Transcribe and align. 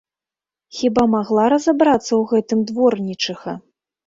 Хіба 0.77 1.03
магла 1.15 1.43
разабрацца 1.55 2.03
ў 2.05 2.23
гэтым 2.33 2.65
дворнічыха! 2.71 3.57